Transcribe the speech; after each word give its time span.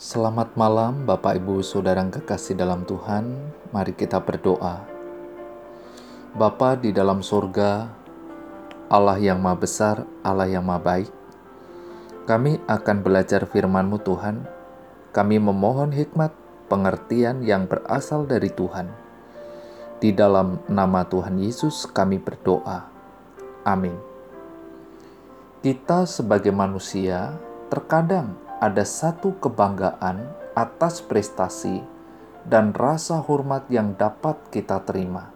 Selamat 0.00 0.56
malam, 0.56 1.04
Bapak, 1.04 1.36
Ibu, 1.36 1.60
Saudara 1.60 2.00
yang 2.00 2.08
kekasih 2.08 2.56
dalam 2.56 2.88
Tuhan. 2.88 3.52
Mari 3.68 3.92
kita 3.92 4.16
berdoa. 4.16 4.80
Bapa 6.32 6.72
di 6.80 6.88
dalam 6.88 7.20
surga, 7.20 7.84
Allah 8.88 9.20
yang 9.20 9.44
Maha 9.44 9.60
Besar, 9.60 10.08
Allah 10.24 10.48
yang 10.48 10.64
Maha 10.64 10.80
Baik, 10.80 11.12
kami 12.24 12.56
akan 12.64 13.04
belajar 13.04 13.44
firman-Mu 13.44 14.00
Tuhan. 14.00 14.48
Kami 15.12 15.36
memohon 15.36 15.92
hikmat, 15.92 16.32
pengertian 16.72 17.44
yang 17.44 17.68
berasal 17.68 18.24
dari 18.24 18.48
Tuhan. 18.48 18.88
Di 20.00 20.16
dalam 20.16 20.64
nama 20.64 21.04
Tuhan 21.04 21.36
Yesus 21.36 21.84
kami 21.84 22.16
berdoa. 22.16 22.88
Amin. 23.68 24.00
Kita 25.60 26.08
sebagai 26.08 26.56
manusia 26.56 27.36
terkadang 27.68 28.48
ada 28.60 28.84
satu 28.84 29.40
kebanggaan 29.40 30.20
atas 30.52 31.00
prestasi 31.00 31.80
dan 32.44 32.76
rasa 32.76 33.24
hormat 33.24 33.64
yang 33.72 33.96
dapat 33.96 34.36
kita 34.52 34.84
terima. 34.84 35.32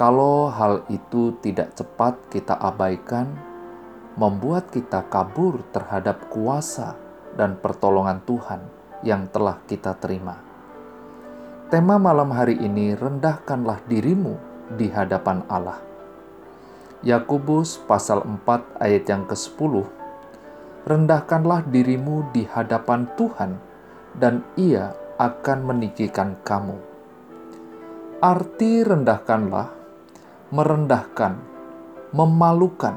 Kalau 0.00 0.48
hal 0.48 0.88
itu 0.88 1.36
tidak 1.44 1.76
cepat 1.76 2.16
kita 2.32 2.56
abaikan, 2.56 3.28
membuat 4.16 4.72
kita 4.72 5.04
kabur 5.12 5.60
terhadap 5.76 6.32
kuasa 6.32 6.96
dan 7.36 7.60
pertolongan 7.60 8.24
Tuhan 8.24 8.64
yang 9.04 9.28
telah 9.28 9.60
kita 9.68 9.92
terima. 10.00 10.40
Tema 11.68 12.00
malam 12.00 12.32
hari 12.32 12.56
ini 12.56 12.96
rendahkanlah 12.96 13.84
dirimu 13.84 14.40
di 14.72 14.88
hadapan 14.88 15.44
Allah. 15.52 15.84
Yakobus 17.04 17.76
pasal 17.84 18.24
4 18.24 18.80
ayat 18.80 19.04
yang 19.04 19.28
ke-10 19.28 19.99
rendahkanlah 20.84 21.66
dirimu 21.68 22.32
di 22.32 22.48
hadapan 22.48 23.08
Tuhan, 23.16 23.60
dan 24.16 24.42
Ia 24.56 24.92
akan 25.20 25.58
meninggikan 25.68 26.40
kamu. 26.42 26.76
Arti 28.20 28.84
rendahkanlah, 28.84 29.68
merendahkan, 30.52 31.40
memalukan. 32.12 32.96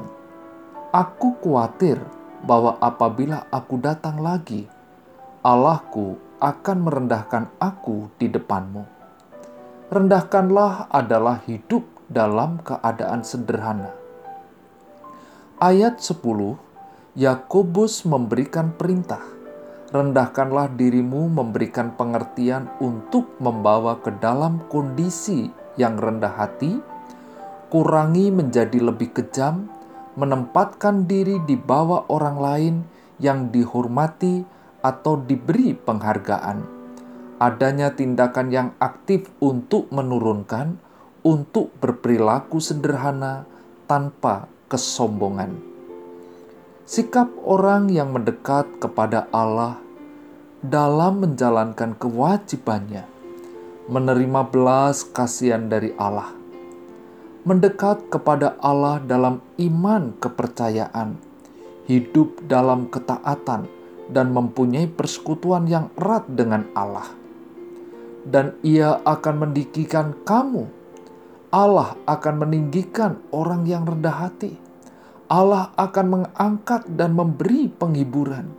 Aku 0.94 1.40
khawatir 1.40 2.00
bahwa 2.44 2.76
apabila 2.78 3.48
aku 3.48 3.80
datang 3.80 4.20
lagi, 4.20 4.68
Allahku 5.40 6.20
akan 6.40 6.78
merendahkan 6.84 7.48
aku 7.56 8.12
di 8.20 8.28
depanmu. 8.28 8.84
Rendahkanlah 9.88 10.92
adalah 10.92 11.40
hidup 11.44 11.84
dalam 12.08 12.60
keadaan 12.60 13.24
sederhana. 13.24 13.92
Ayat 15.56 16.02
10 16.02 16.20
Yakobus 17.14 18.02
memberikan 18.10 18.74
perintah, 18.74 19.22
rendahkanlah 19.94 20.74
dirimu 20.74 21.30
memberikan 21.30 21.94
pengertian 21.94 22.66
untuk 22.82 23.38
membawa 23.38 24.02
ke 24.02 24.10
dalam 24.18 24.58
kondisi 24.66 25.46
yang 25.78 25.94
rendah 25.94 26.34
hati, 26.34 26.82
kurangi 27.70 28.34
menjadi 28.34 28.90
lebih 28.90 29.14
kejam, 29.14 29.70
menempatkan 30.18 31.06
diri 31.06 31.38
di 31.46 31.54
bawah 31.54 32.10
orang 32.10 32.38
lain 32.42 32.74
yang 33.22 33.54
dihormati 33.54 34.42
atau 34.82 35.14
diberi 35.14 35.70
penghargaan. 35.70 36.66
Adanya 37.38 37.94
tindakan 37.94 38.50
yang 38.50 38.68
aktif 38.82 39.30
untuk 39.38 39.86
menurunkan, 39.94 40.82
untuk 41.22 41.70
berperilaku 41.78 42.58
sederhana 42.58 43.46
tanpa 43.86 44.50
kesombongan. 44.66 45.73
Sikap 46.84 47.32
orang 47.48 47.88
yang 47.88 48.12
mendekat 48.12 48.68
kepada 48.76 49.24
Allah 49.32 49.80
dalam 50.60 51.24
menjalankan 51.24 51.96
kewajibannya, 51.96 53.08
menerima 53.88 54.52
belas 54.52 55.00
kasihan 55.00 55.64
dari 55.64 55.96
Allah, 55.96 56.36
mendekat 57.48 58.12
kepada 58.12 58.60
Allah 58.60 59.00
dalam 59.00 59.40
iman 59.56 60.12
kepercayaan, 60.20 61.16
hidup 61.88 62.44
dalam 62.52 62.92
ketaatan, 62.92 63.64
dan 64.12 64.36
mempunyai 64.36 64.84
persekutuan 64.84 65.64
yang 65.64 65.88
erat 65.96 66.28
dengan 66.28 66.68
Allah. 66.76 67.08
Dan 68.28 68.60
ia 68.60 69.00
akan 69.08 69.48
mendikikan 69.48 70.20
kamu. 70.28 70.68
Allah 71.48 71.96
akan 72.04 72.44
meninggikan 72.44 73.24
orang 73.32 73.64
yang 73.64 73.88
rendah 73.88 74.28
hati 74.28 74.63
Allah 75.24 75.72
akan 75.80 76.06
mengangkat 76.20 76.84
dan 77.00 77.16
memberi 77.16 77.72
penghiburan 77.72 78.52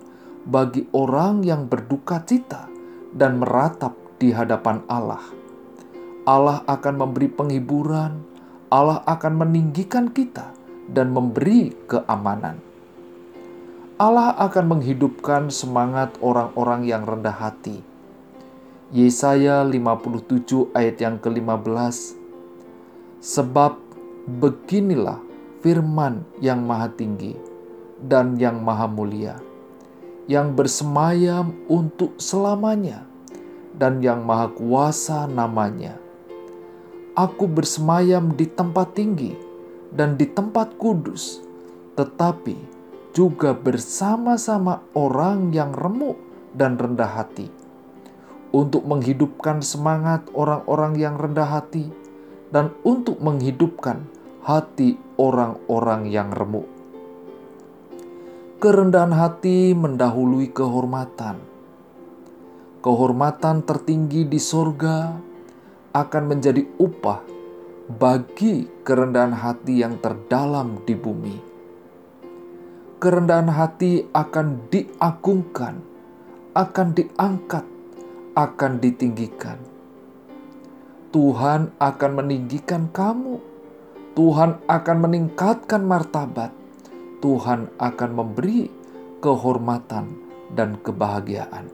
bagi 0.50 0.90
orang 0.98 1.46
yang 1.46 1.70
berduka 1.70 2.26
cita 2.26 2.66
dan 3.14 3.38
meratap 3.38 3.94
di 4.18 4.34
hadapan 4.34 4.82
Allah. 4.90 5.22
Allah 6.26 6.66
akan 6.66 7.06
memberi 7.06 7.30
penghiburan, 7.30 8.18
Allah 8.74 9.06
akan 9.06 9.46
meninggikan 9.46 10.10
kita 10.10 10.50
dan 10.90 11.14
memberi 11.14 11.70
keamanan. 11.86 12.58
Allah 14.02 14.34
akan 14.36 14.76
menghidupkan 14.76 15.54
semangat 15.54 16.18
orang-orang 16.20 16.84
yang 16.84 17.06
rendah 17.06 17.32
hati. 17.32 17.80
Yesaya 18.90 19.66
57 19.66 20.74
ayat 20.78 20.98
yang 21.02 21.18
ke-15 21.18 22.22
Sebab 23.18 23.82
beginilah 24.30 25.25
firman 25.66 26.22
yang 26.46 26.62
maha 26.62 26.94
tinggi 26.94 27.34
dan 27.98 28.38
yang 28.38 28.62
maha 28.62 28.86
mulia, 28.86 29.42
yang 30.30 30.54
bersemayam 30.54 31.58
untuk 31.66 32.14
selamanya 32.22 33.02
dan 33.74 33.98
yang 33.98 34.22
maha 34.22 34.54
kuasa 34.54 35.26
namanya. 35.26 35.98
Aku 37.18 37.50
bersemayam 37.50 38.38
di 38.38 38.46
tempat 38.46 38.94
tinggi 38.94 39.34
dan 39.90 40.14
di 40.22 40.30
tempat 40.30 40.78
kudus, 40.78 41.42
tetapi 41.98 42.54
juga 43.18 43.58
bersama-sama 43.58 44.86
orang 44.94 45.50
yang 45.50 45.74
remuk 45.74 46.22
dan 46.54 46.78
rendah 46.78 47.10
hati, 47.10 47.50
untuk 48.54 48.86
menghidupkan 48.86 49.66
semangat 49.66 50.30
orang-orang 50.38 50.94
yang 51.02 51.18
rendah 51.18 51.58
hati 51.58 51.90
dan 52.54 52.70
untuk 52.86 53.18
menghidupkan 53.18 54.06
hati 54.46 55.02
orang-orang 55.16 56.08
yang 56.12 56.32
remuk. 56.32 56.68
Kerendahan 58.60 59.12
hati 59.12 59.76
mendahului 59.76 60.52
kehormatan. 60.52 61.38
Kehormatan 62.80 63.66
tertinggi 63.66 64.28
di 64.30 64.40
sorga 64.40 65.18
akan 65.96 66.24
menjadi 66.28 66.64
upah 66.78 67.22
bagi 67.86 68.66
kerendahan 68.82 69.34
hati 69.34 69.82
yang 69.82 69.98
terdalam 70.02 70.82
di 70.86 70.94
bumi. 70.98 71.38
Kerendahan 72.98 73.52
hati 73.52 74.08
akan 74.10 74.72
diagungkan, 74.74 75.76
akan 76.58 76.88
diangkat, 76.98 77.66
akan 78.34 78.72
ditinggikan. 78.82 79.60
Tuhan 81.14 81.72
akan 81.80 82.12
meninggikan 82.12 82.92
kamu 82.92 83.55
Tuhan 84.16 84.64
akan 84.72 84.98
meningkatkan 85.04 85.84
martabat, 85.84 86.56
Tuhan 87.20 87.68
akan 87.76 88.12
memberi 88.16 88.72
kehormatan 89.20 90.08
dan 90.56 90.80
kebahagiaan. 90.80 91.68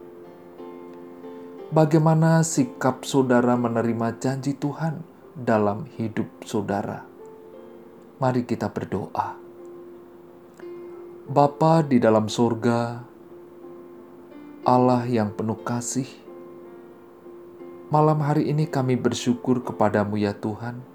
Bagaimana 1.70 2.42
sikap 2.42 3.06
saudara 3.06 3.54
menerima 3.54 4.18
janji 4.18 4.58
Tuhan 4.58 5.06
dalam 5.38 5.86
hidup 5.94 6.26
saudara? 6.42 7.06
Mari 8.18 8.42
kita 8.42 8.74
berdoa. 8.74 9.38
Bapa 11.30 11.86
di 11.86 12.02
dalam 12.02 12.26
surga, 12.26 13.06
Allah 14.66 15.06
yang 15.06 15.30
penuh 15.30 15.62
kasih, 15.62 16.10
malam 17.86 18.18
hari 18.18 18.50
ini 18.50 18.66
kami 18.66 18.98
bersyukur 18.98 19.62
kepadamu 19.62 20.18
ya 20.18 20.34
Tuhan 20.34 20.91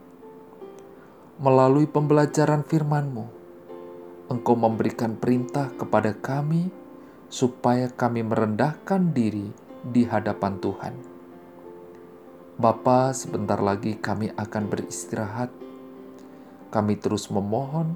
melalui 1.37 1.85
pembelajaran 1.85 2.65
firman-Mu, 2.65 3.25
Engkau 4.27 4.57
memberikan 4.57 5.15
perintah 5.15 5.69
kepada 5.77 6.11
kami 6.17 6.67
supaya 7.29 7.87
kami 7.87 8.25
merendahkan 8.25 9.13
diri 9.13 9.53
di 9.85 10.03
hadapan 10.03 10.59
Tuhan. 10.59 10.93
Bapa, 12.57 13.13
sebentar 13.13 13.61
lagi 13.61 13.95
kami 13.95 14.33
akan 14.33 14.63
beristirahat. 14.67 15.53
Kami 16.73 16.99
terus 16.99 17.29
memohon 17.29 17.95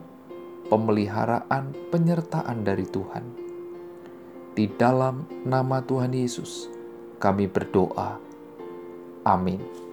pemeliharaan 0.69 1.75
penyertaan 1.89 2.63
dari 2.63 2.85
Tuhan. 2.87 3.25
Di 4.53 4.69
dalam 4.69 5.27
nama 5.43 5.81
Tuhan 5.83 6.13
Yesus, 6.13 6.69
kami 7.17 7.49
berdoa. 7.49 8.21
Amin. 9.27 9.90